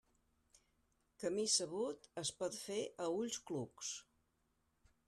Camí 1.23 1.45
sabut 1.57 2.09
es 2.23 2.33
pot 2.41 2.59
fer 2.63 2.81
a 3.07 3.13
ulls 3.21 3.39
clucs. 3.51 3.95